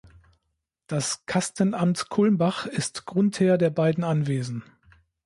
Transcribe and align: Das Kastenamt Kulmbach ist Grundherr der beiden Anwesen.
Das 0.87 1.27
Kastenamt 1.27 2.09
Kulmbach 2.09 2.65
ist 2.65 3.05
Grundherr 3.05 3.59
der 3.59 3.69
beiden 3.69 4.03
Anwesen. 4.03 4.63